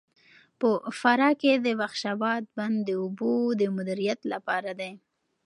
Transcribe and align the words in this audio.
په 0.59 0.69
فراه 0.99 1.33
کې 1.41 1.51
د 1.65 1.67
بخش 1.81 2.01
اباد 2.13 2.43
بند 2.57 2.77
د 2.87 2.89
اوبو 3.01 3.33
د 3.59 3.61
مدیریت 3.77 4.19
لپاره 4.33 4.71
دی. 4.79 4.91